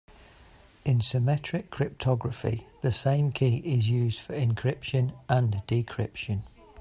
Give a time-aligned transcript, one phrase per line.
[0.83, 6.41] In symmetric cryptography the same key is used for encryption and decryption.